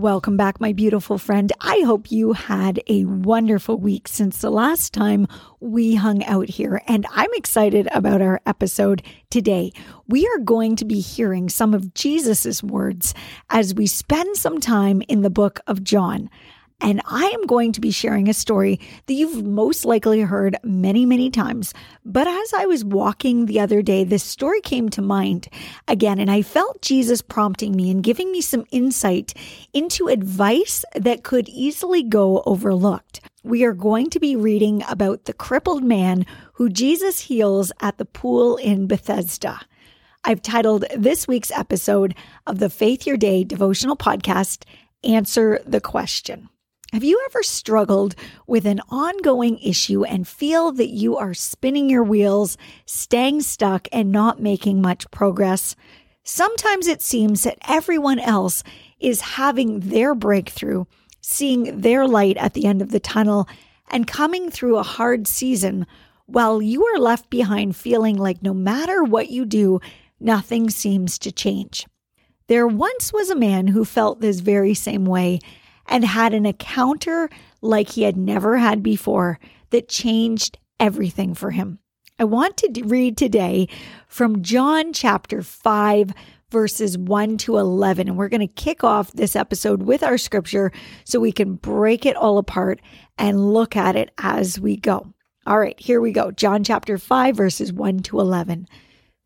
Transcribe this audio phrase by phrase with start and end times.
[0.00, 1.52] Welcome back, my beautiful friend.
[1.60, 5.26] I hope you had a wonderful week since the last time
[5.60, 9.74] we hung out here, and I'm excited about our episode today.
[10.08, 13.12] We are going to be hearing some of Jesus's words
[13.50, 16.30] as we spend some time in the book of John.
[16.82, 21.04] And I am going to be sharing a story that you've most likely heard many,
[21.04, 21.74] many times.
[22.04, 25.48] But as I was walking the other day, this story came to mind
[25.88, 29.34] again, and I felt Jesus prompting me and giving me some insight
[29.74, 33.20] into advice that could easily go overlooked.
[33.42, 38.04] We are going to be reading about the crippled man who Jesus heals at the
[38.04, 39.60] pool in Bethesda.
[40.24, 42.14] I've titled this week's episode
[42.46, 44.64] of the Faith Your Day devotional podcast,
[45.02, 46.50] Answer the Question.
[46.92, 48.16] Have you ever struggled
[48.48, 54.10] with an ongoing issue and feel that you are spinning your wheels, staying stuck, and
[54.10, 55.76] not making much progress?
[56.24, 58.64] Sometimes it seems that everyone else
[58.98, 60.84] is having their breakthrough,
[61.20, 63.48] seeing their light at the end of the tunnel,
[63.88, 65.86] and coming through a hard season,
[66.26, 69.78] while you are left behind feeling like no matter what you do,
[70.18, 71.86] nothing seems to change.
[72.48, 75.38] There once was a man who felt this very same way
[75.90, 77.28] and had an encounter
[77.60, 79.38] like he had never had before
[79.70, 81.78] that changed everything for him.
[82.18, 83.68] I want to read today
[84.06, 86.12] from John chapter 5,
[86.50, 88.08] verses 1 to 11.
[88.08, 90.70] And we're going to kick off this episode with our scripture
[91.04, 92.80] so we can break it all apart
[93.18, 95.12] and look at it as we go.
[95.46, 96.30] All right, here we go.
[96.30, 98.68] John chapter 5, verses 1 to 11.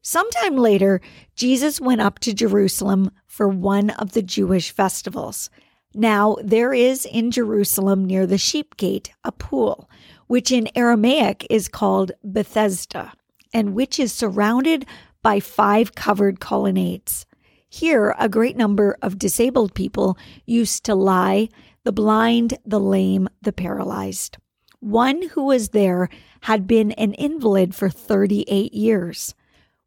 [0.03, 1.01] Sometime later,
[1.35, 5.51] Jesus went up to Jerusalem for one of the Jewish festivals.
[5.95, 9.89] Now, there is in Jerusalem near the sheep gate a pool,
[10.27, 13.13] which in Aramaic is called Bethesda,
[13.53, 14.87] and which is surrounded
[15.23, 17.27] by five covered colonnades.
[17.69, 21.49] Here, a great number of disabled people used to lie
[21.85, 24.39] the blind, the lame, the paralyzed.
[24.81, 26.09] One who was there
[26.43, 29.35] had been an invalid for 38 years.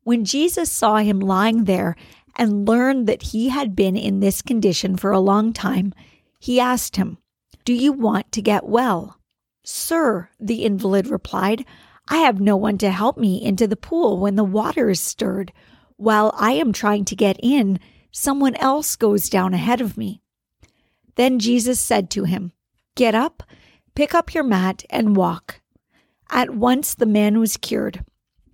[0.04, 1.96] When Jesus saw him lying there
[2.38, 5.94] and learned that he had been in this condition for a long time,
[6.40, 7.18] he asked him,
[7.66, 9.20] Do you want to get well?
[9.64, 11.66] Sir, the invalid replied,
[12.08, 15.52] I have no one to help me into the pool when the water is stirred.
[15.98, 17.80] While I am trying to get in,
[18.12, 20.22] someone else goes down ahead of me.
[21.16, 22.54] Then Jesus said to him,
[22.96, 23.44] Get up,
[23.96, 25.60] pick up your mat, and walk.
[26.30, 28.06] At once the man was cured.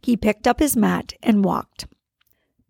[0.02, 1.86] He picked up his mat and walked.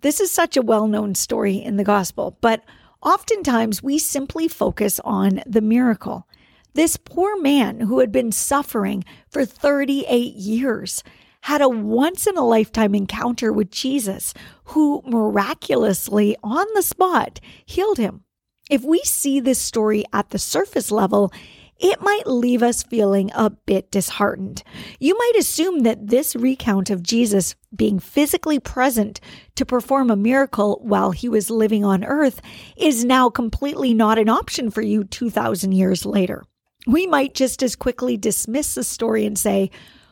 [0.03, 2.61] This is such a well known story in the gospel, but
[3.01, 6.27] oftentimes we simply focus on the miracle.
[6.73, 11.05] This poor man who had been suffering for 38 years
[11.43, 14.33] had a once in a lifetime encounter with Jesus,
[14.65, 18.25] who miraculously, on the spot, healed him.
[18.69, 21.31] If we see this story at the surface level,
[21.79, 24.63] it might leave us feeling a bit disheartened.
[24.99, 29.19] You might assume that this recount of Jesus being physically present
[29.55, 32.41] to perform a miracle while he was living on earth
[32.77, 36.43] is now completely not an option for you 2,000 years later.
[36.85, 39.71] We might just as quickly dismiss the story and say,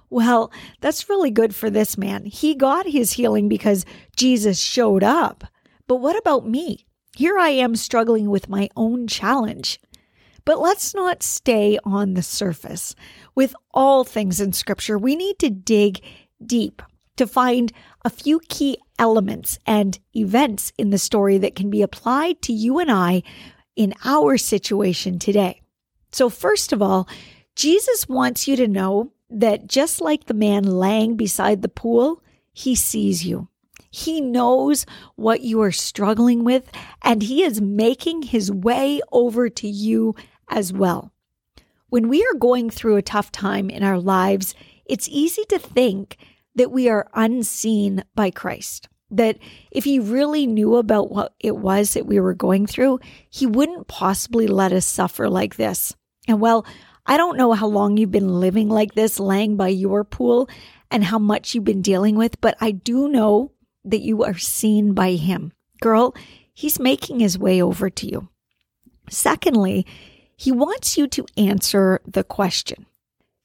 [0.09, 0.51] well,
[0.81, 2.25] that's really good for this man.
[2.25, 5.45] He got his healing because Jesus showed up.
[5.87, 6.85] But what about me?
[7.15, 9.79] Here I am struggling with my own challenge.
[10.45, 12.95] But let's not stay on the surface.
[13.35, 16.01] With all things in Scripture, we need to dig
[16.43, 16.81] deep
[17.17, 17.71] to find
[18.03, 22.79] a few key elements and events in the story that can be applied to you
[22.79, 23.23] and I
[23.75, 25.61] in our situation today.
[26.11, 27.07] So, first of all,
[27.55, 32.21] Jesus wants you to know that just like the man laying beside the pool,
[32.53, 33.47] he sees you.
[33.91, 34.85] He knows
[35.15, 36.71] what you are struggling with,
[37.01, 40.15] and He is making His way over to you
[40.51, 41.11] as well.
[41.89, 44.53] When we are going through a tough time in our lives,
[44.85, 46.17] it's easy to think
[46.55, 48.87] that we are unseen by Christ.
[49.09, 49.37] That
[49.71, 52.99] if He really knew about what it was that we were going through,
[53.29, 55.95] He wouldn't possibly let us suffer like this.
[56.27, 56.65] And well,
[57.05, 60.49] I don't know how long you've been living like this, laying by your pool,
[60.91, 63.51] and how much you've been dealing with, but I do know
[63.85, 65.51] that you are seen by Him.
[65.81, 66.13] Girl,
[66.53, 68.29] He's making His way over to you.
[69.09, 69.85] Secondly,
[70.41, 72.87] He wants you to answer the question.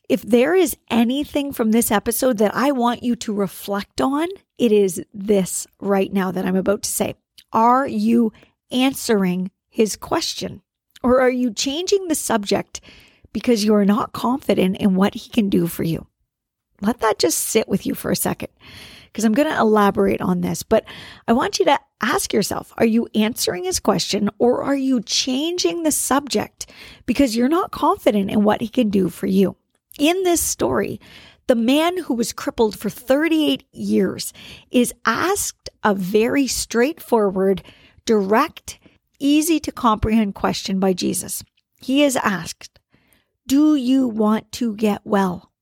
[0.08, 4.72] If there is anything from this episode that I want you to reflect on, it
[4.72, 7.14] is this right now that I'm about to say.
[7.52, 8.32] Are you
[8.70, 10.62] answering his question?
[11.02, 12.80] Or are you changing the subject
[13.30, 16.06] because you are not confident in what he can do for you?
[16.80, 18.48] Let that just sit with you for a second
[19.04, 20.62] because I'm going to elaborate on this.
[20.62, 20.86] But
[21.28, 25.82] I want you to ask yourself are you answering his question or are you changing
[25.82, 26.66] the subject
[27.06, 29.56] because you're not confident in what he can do for you?
[29.98, 31.00] In this story,
[31.46, 34.32] the man who was crippled for 38 years
[34.70, 37.62] is asked a very straightforward,
[38.04, 38.78] direct,
[39.20, 41.44] easy to comprehend question by Jesus.
[41.80, 42.80] He is asked,
[43.46, 45.52] Do you want to get well?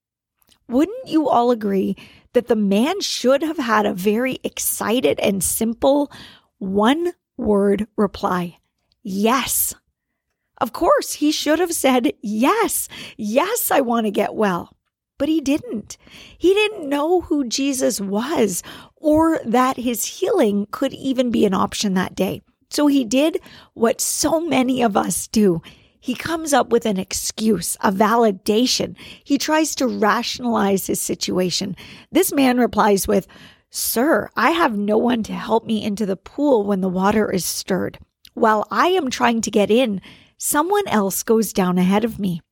[0.69, 1.97] Wouldn't you all agree
[2.35, 6.13] that the man should have had a very excited and simple
[6.59, 8.59] one word reply?
[9.03, 9.75] Yes.
[10.61, 14.77] Of course, he should have said, Yes, yes, I want to get well.
[15.19, 15.97] But he didn't.
[16.37, 18.63] He didn't know who Jesus was
[18.97, 22.43] or that his healing could even be an option that day.
[22.71, 23.41] So he did
[23.75, 25.63] what so many of us do.
[26.05, 28.95] He comes up with an excuse, a validation.
[29.25, 31.75] He tries to rationalize his situation.
[32.13, 33.27] This man replies with,
[33.71, 37.47] Sir, I have no one to help me into the pool when the water is
[37.47, 37.99] stirred.
[38.35, 40.03] While I am trying to get in,
[40.37, 42.43] someone else goes down ahead of me.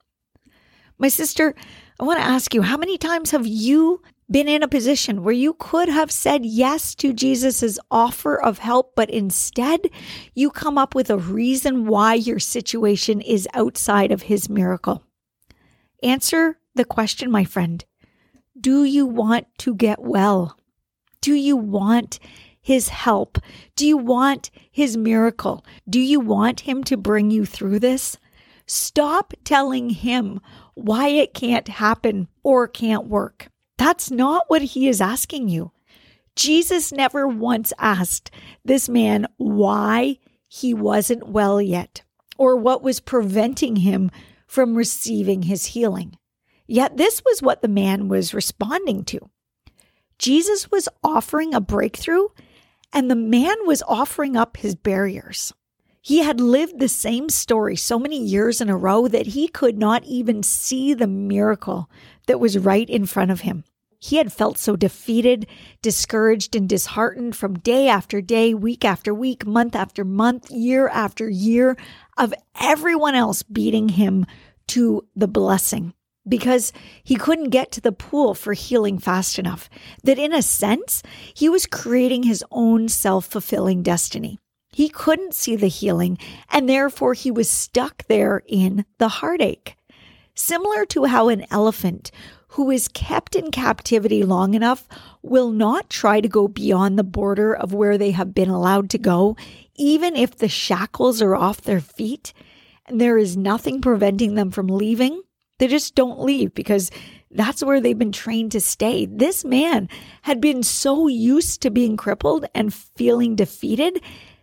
[0.97, 1.55] My sister,
[2.01, 4.01] I want to ask you, how many times have you
[4.33, 8.95] been in a position where you could have said yes to Jesus' offer of help,
[8.97, 9.91] but instead
[10.35, 15.05] you come up with a reason why your situation is outside of his miracle?
[16.03, 17.85] Answer the question, my friend.
[18.59, 20.57] Do you want to get well?
[21.21, 22.19] Do you want
[22.61, 23.39] his help?
[23.77, 25.65] Do you want his miracle?
[25.89, 28.17] Do you want him to bring you through this?
[28.67, 30.41] Stop telling him
[30.75, 33.52] why it can't happen or can't work.
[33.83, 35.73] That's not what he is asking you.
[36.37, 38.31] Jesus never once asked
[38.65, 42.03] this man why he wasn't well yet
[42.39, 44.13] or what was preventing him
[44.47, 46.17] from receiving his healing.
[46.69, 49.19] Yet this was what the man was responding to.
[50.17, 52.29] Jesus was offering a breakthrough
[52.93, 55.53] and the man was offering up his barriers.
[56.01, 59.77] He had lived the same story so many years in a row that he could
[59.77, 61.91] not even see the miracle
[62.29, 63.65] that was right in front of him.
[64.03, 65.47] He had felt so defeated,
[65.81, 71.29] discouraged, and disheartened from day after day, week after week, month after month, year after
[71.29, 71.77] year
[72.19, 74.27] of everyone else beating him
[74.69, 75.95] to the blessing
[76.29, 76.73] because
[77.05, 79.71] he couldn't get to the pool for healing fast enough.
[80.03, 84.41] That in a sense, he was creating his own self fulfilling destiny.
[84.71, 86.19] He couldn't see the healing,
[86.51, 89.77] and therefore he was stuck there in the heartache.
[90.35, 92.11] Similar to how an elephant
[92.53, 94.87] who is kept in captivity long enough
[95.23, 98.99] will not try to go beyond the border of where they have been allowed to
[98.99, 99.35] go,
[99.75, 102.35] even if the shackles are off their feet
[102.87, 105.23] and there is nothing preventing them from leaving.
[105.59, 106.91] They just don't leave because
[107.31, 109.07] that's where they've been trained to stay.
[109.07, 109.89] This man
[110.21, 114.03] had been so used to being crippled and feeling defeated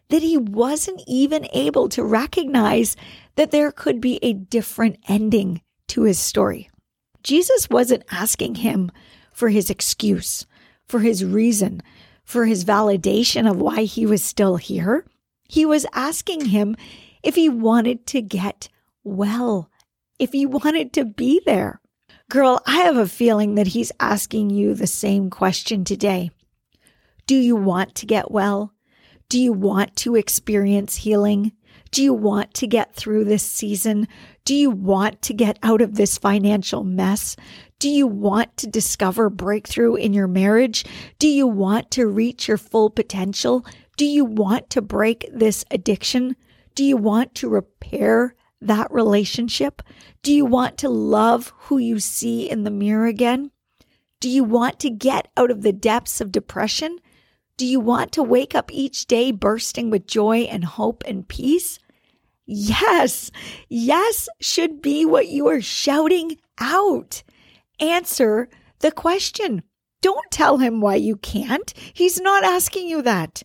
[0.10, 2.96] that he wasn't even able to recognize
[3.36, 6.72] that there could be a different ending to his story.
[7.24, 8.92] Jesus wasn't asking him
[9.32, 10.46] for his excuse,
[10.88, 11.82] for his reason,
[12.24, 15.06] for his validation of why he was still here.
[15.48, 16.76] He was asking him
[17.24, 18.70] if he wanted to get
[19.04, 19.70] well
[20.20, 21.82] if he wanted to be there.
[22.30, 26.30] Girl, I have a feeling that he's asking you the same question today.
[27.26, 28.74] Do you want to get well?
[29.30, 31.54] Do you want to experience healing?
[31.92, 34.08] Do you want to get through this season?
[34.46, 37.36] Do you want to get out of this financial mess?
[37.80, 40.86] Do you want to discover breakthrough in your marriage?
[41.18, 43.66] Do you want to reach your full potential?
[43.98, 46.36] Do you want to break this addiction?
[46.76, 49.82] Do you want to repair that relationship?
[50.22, 53.52] Do you want to love who you see in the mirror again?
[54.20, 57.00] Do you want to get out of the depths of depression?
[57.60, 61.78] Do you want to wake up each day bursting with joy and hope and peace?
[62.46, 63.32] Yes,
[63.68, 67.22] yes should be what you are shouting out.
[67.82, 68.48] Answer
[68.80, 69.64] the question.
[70.02, 71.74] Don't tell him why you can't.
[71.92, 73.44] He's not asking you that.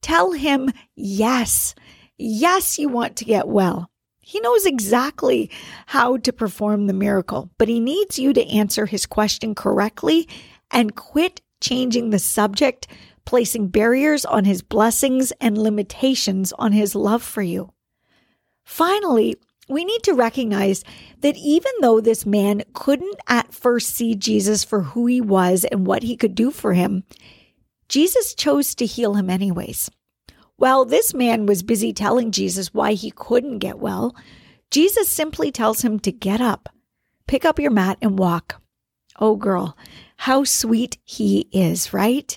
[0.00, 1.74] Tell him yes.
[2.16, 3.90] Yes, you want to get well.
[4.20, 5.50] He knows exactly
[5.84, 10.26] how to perform the miracle, but he needs you to answer his question correctly
[10.70, 12.86] and quit changing the subject,
[13.24, 17.72] placing barriers on his blessings and limitations on his love for you.
[18.64, 19.36] Finally,
[19.68, 20.82] we need to recognize
[21.20, 25.86] that even though this man couldn't at first see Jesus for who he was and
[25.86, 27.04] what he could do for him,
[27.88, 29.90] Jesus chose to heal him anyways.
[30.56, 34.14] While this man was busy telling Jesus why he couldn't get well,
[34.70, 36.68] Jesus simply tells him to get up,
[37.26, 38.60] pick up your mat, and walk.
[39.18, 39.76] Oh, girl,
[40.18, 42.36] how sweet he is, right?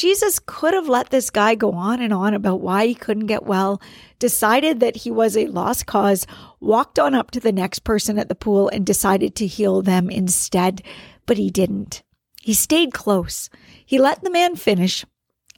[0.00, 3.44] Jesus could have let this guy go on and on about why he couldn't get
[3.44, 3.82] well,
[4.18, 6.26] decided that he was a lost cause,
[6.58, 10.08] walked on up to the next person at the pool and decided to heal them
[10.08, 10.82] instead,
[11.26, 12.02] but he didn't.
[12.40, 13.50] He stayed close.
[13.84, 15.04] He let the man finish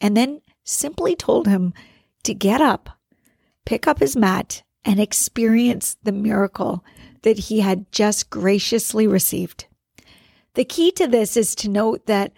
[0.01, 1.73] and then simply told him
[2.25, 2.91] to get up,
[3.65, 6.85] pick up his mat, and experience the miracle
[7.23, 9.67] that he had just graciously received.
[10.55, 12.33] The key to this is to note that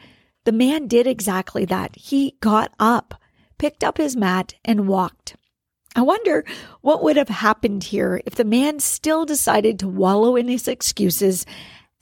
[0.45, 1.97] the man did exactly that.
[1.97, 3.21] He got up,
[3.59, 5.37] picked up his mat, and walked.
[5.97, 6.45] I wonder
[6.81, 11.47] what would have happened here if the man still decided to wallow in his excuses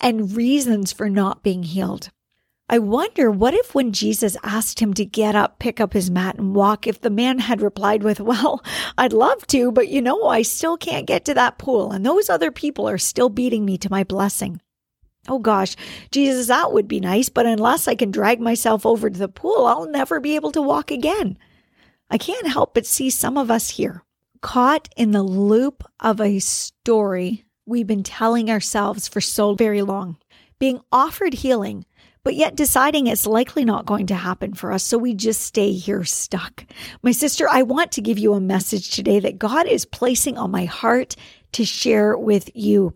[0.00, 2.10] and reasons for not being healed.
[2.68, 6.36] I wonder what if when Jesus asked him to get up, pick up his mat,
[6.36, 8.62] and walk, if the man had replied with, Well,
[8.96, 12.30] I'd love to, but you know, I still can't get to that pool, and those
[12.30, 14.60] other people are still beating me to my blessing.
[15.28, 15.76] Oh gosh,
[16.10, 19.66] Jesus, that would be nice, but unless I can drag myself over to the pool,
[19.66, 21.38] I'll never be able to walk again.
[22.10, 24.02] I can't help but see some of us here
[24.40, 30.18] caught in the loop of a story we've been telling ourselves for so very long,
[30.58, 31.86] being offered healing,
[32.24, 34.82] but yet deciding it's likely not going to happen for us.
[34.82, 36.66] So we just stay here stuck.
[37.02, 40.50] My sister, I want to give you a message today that God is placing on
[40.50, 41.14] my heart
[41.52, 42.94] to share with you.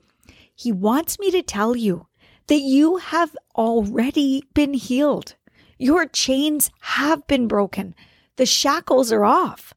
[0.55, 2.07] He wants me to tell you
[2.49, 5.35] that you have already been healed.
[5.79, 7.95] Your chains have been broken.
[8.37, 9.75] The shackles are off.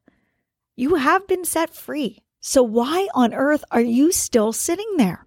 [0.76, 2.22] You have been set free.
[2.40, 5.26] So why on earth are you still sitting there?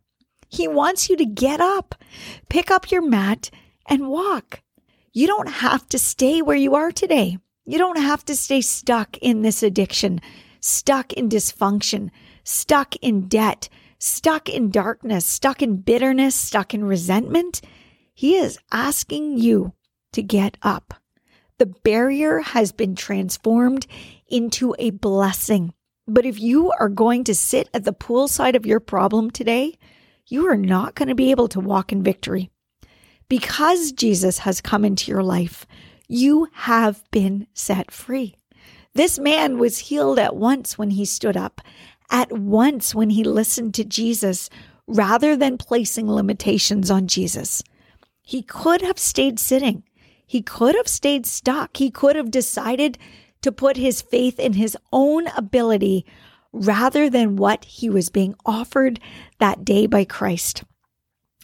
[0.50, 1.96] He wants you to get up,
[2.50, 3.50] pick up your mat,
[3.88, 4.62] and walk.
[5.12, 7.38] You don't have to stay where you are today.
[7.66, 10.22] You don't have to stay stuck in this addiction,
[10.60, 12.10] stuck in dysfunction,
[12.44, 13.70] stuck in debt,
[14.04, 17.62] stuck in darkness, stuck in bitterness, stuck in resentment,
[18.14, 19.74] He is asking you
[20.12, 20.94] to get up.
[21.58, 23.88] The barrier has been transformed
[24.28, 25.74] into a blessing.
[26.06, 29.78] But if you are going to sit at the poolside of your problem today,
[30.28, 32.50] you are not going to be able to walk in victory.
[33.30, 35.66] Because Jesus has come into your life,
[36.10, 38.36] you have been set free.
[38.96, 41.62] This man was healed at once when he stood up,
[42.10, 44.50] at once when he listened to Jesus
[44.88, 47.64] rather than placing limitations on Jesus.
[48.22, 49.84] He could have stayed sitting.
[50.26, 51.78] He could have stayed stuck.
[51.78, 52.98] He could have decided
[53.42, 56.06] to put his faith in his own ability
[56.52, 59.00] rather than what he was being offered
[59.40, 60.64] that day by Christ.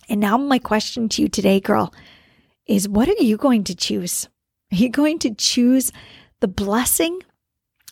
[0.08, 1.94] And now, my question to you today, girl,
[2.66, 4.28] is what are you going to choose?
[4.72, 5.92] Are you going to choose
[6.39, 7.20] the blessing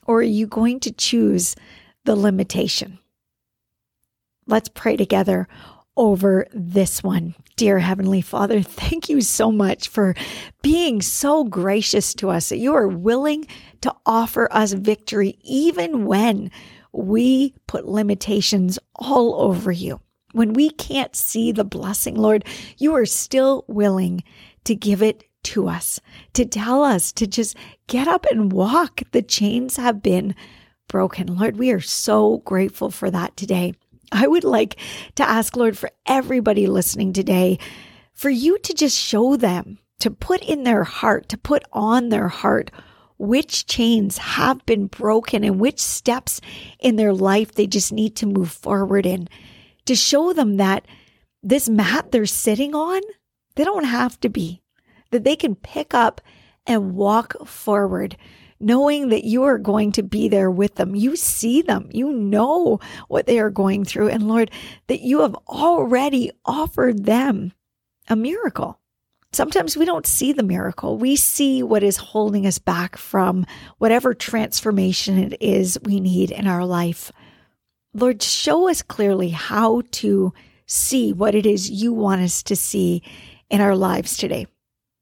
[0.05, 1.55] or are you going to choose
[2.07, 2.99] the limitation.
[4.47, 5.49] Let's pray together
[5.97, 7.35] over this one.
[7.57, 10.15] Dear Heavenly Father, thank you so much for
[10.61, 13.45] being so gracious to us that you are willing
[13.81, 16.49] to offer us victory even when
[16.93, 19.99] we put limitations all over you.
[20.31, 22.45] When we can't see the blessing, Lord,
[22.77, 24.23] you are still willing
[24.63, 25.99] to give it to us,
[26.33, 29.01] to tell us to just get up and walk.
[29.11, 30.35] The chains have been
[30.87, 31.37] broken.
[31.37, 33.73] Lord, we are so grateful for that today.
[34.11, 34.77] I would like
[35.15, 37.59] to ask, Lord, for everybody listening today,
[38.13, 42.27] for you to just show them, to put in their heart, to put on their
[42.27, 42.71] heart
[43.17, 46.39] which chains have been broken and which steps
[46.79, 49.27] in their life they just need to move forward in.
[49.85, 50.85] To show them that
[51.41, 53.01] this mat they're sitting on,
[53.55, 54.61] they don't have to be,
[55.11, 56.21] that they can pick up
[56.65, 58.17] and walk forward
[58.59, 60.95] knowing that you are going to be there with them.
[60.95, 64.09] You see them, you know what they are going through.
[64.09, 64.51] And Lord,
[64.87, 67.53] that you have already offered them
[68.07, 68.79] a miracle.
[69.33, 70.97] sometimes we don't see the miracle.
[70.97, 73.45] We see what is holding us back from
[73.77, 77.11] whatever transformation it is we need in our life.
[77.93, 80.33] Lord, show us clearly how to
[80.65, 83.03] see what it is you want us to see
[83.49, 84.47] in our lives today.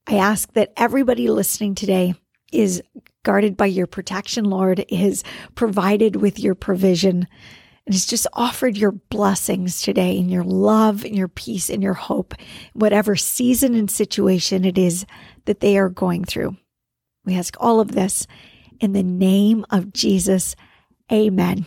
[0.06, 2.14] I ask that everybody listening today
[2.52, 2.82] is
[3.26, 5.24] guarded by your protection, Lord, is
[5.56, 7.26] provided with your provision,
[7.84, 11.94] and has just offered your blessings today and your love and your peace and your
[11.94, 12.34] hope,
[12.72, 15.06] whatever season and situation it is
[15.46, 16.56] that they are going through.
[17.24, 18.28] We ask all of this
[18.78, 20.54] in the name of Jesus.
[21.12, 21.66] Amen.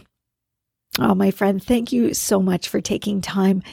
[0.98, 3.64] Oh, my friend, thank you so much for taking time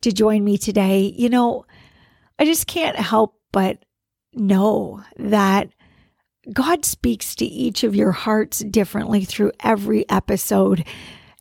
[0.00, 1.14] to join me today.
[1.16, 1.64] You know,
[2.40, 3.84] I just can't help but
[4.34, 5.70] know that
[6.52, 10.84] God speaks to each of your hearts differently through every episode.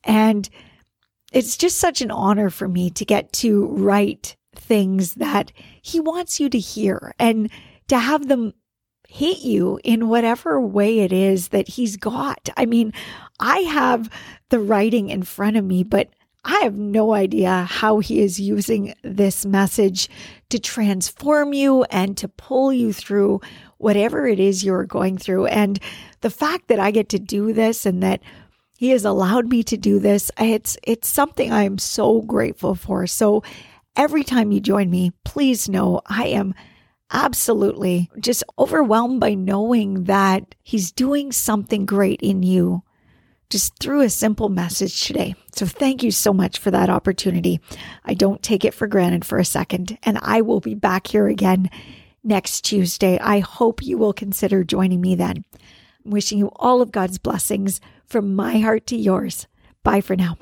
[0.03, 0.49] And
[1.31, 5.51] it's just such an honor for me to get to write things that
[5.81, 7.49] He wants you to hear and
[7.87, 8.53] to have them
[9.07, 12.49] hit you in whatever way it is that He's got.
[12.57, 12.93] I mean,
[13.39, 14.09] I have
[14.49, 16.09] the writing in front of me, but
[16.43, 20.09] I have no idea how he is using this message
[20.49, 23.41] to transform you and to pull you through
[23.79, 25.47] whatever it is you're going through.
[25.47, 25.79] And
[26.21, 28.21] the fact that I get to do this and that
[28.77, 33.07] he has allowed me to do this, it's it's something I am so grateful for.
[33.07, 33.43] So
[33.95, 36.53] every time you join me, please know I am
[37.11, 42.83] absolutely just overwhelmed by knowing that he's doing something great in you
[43.49, 45.33] just through a simple message today.
[45.55, 47.59] So thank you so much for that opportunity.
[48.05, 51.27] I don't take it for granted for a second, and I will be back here
[51.27, 51.69] again
[52.23, 53.17] next Tuesday.
[53.19, 55.43] I hope you will consider joining me then.
[56.05, 59.47] I'm wishing you all of God's blessings from my heart to yours.
[59.83, 60.37] Bye for now.